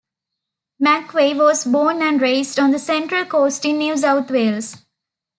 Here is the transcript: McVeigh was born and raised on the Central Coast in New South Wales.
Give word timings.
McVeigh 0.83 1.37
was 1.37 1.63
born 1.63 2.01
and 2.01 2.19
raised 2.19 2.57
on 2.57 2.71
the 2.71 2.79
Central 2.79 3.23
Coast 3.23 3.65
in 3.65 3.77
New 3.77 3.95
South 3.95 4.31
Wales. 4.31 4.77